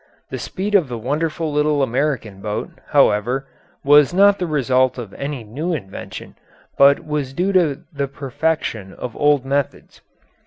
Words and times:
The 0.31 0.39
speed 0.39 0.73
of 0.73 0.87
the 0.89 0.97
wonderful 0.97 1.53
little 1.53 1.83
American 1.83 2.41
boat, 2.41 2.71
however, 2.87 3.45
was 3.83 4.15
not 4.15 4.39
the 4.39 4.47
result 4.47 4.97
of 4.97 5.13
any 5.13 5.43
new 5.43 5.75
invention, 5.75 6.33
but 6.75 7.05
was 7.05 7.33
due 7.35 7.51
to 7.53 7.83
the 7.93 8.07
perfection 8.07 8.93
of 8.95 9.15
old 9.15 9.45
methods. 9.45 10.01